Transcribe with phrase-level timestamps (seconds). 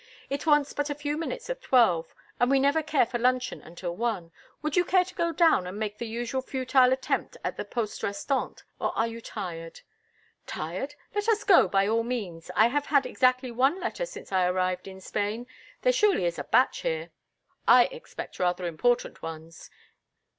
[0.31, 3.95] "It wants but a few minutes of twelve, and we never care for luncheon until
[3.95, 4.31] one.
[4.63, 8.01] Would you care to go down and make the usual futile attempt at the poste
[8.01, 9.81] restante—or are you tired?"
[10.47, 10.95] "Tired?
[11.13, 12.49] Let us go, by all means.
[12.55, 15.45] I have had exactly one letter since I arrived in Spain.
[15.83, 17.11] There surely is a batch here."
[17.67, 19.69] "I expect rather important ones."